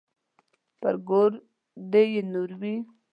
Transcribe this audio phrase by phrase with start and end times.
[0.79, 1.31] پر ګور
[1.91, 2.75] دې يې نور وي.